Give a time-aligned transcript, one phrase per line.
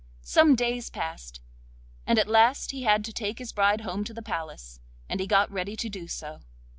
[0.23, 1.41] Some days passed,
[2.07, 5.27] and at last he had to take his bride home to the palace, and he
[5.27, 6.39] got ready to do so.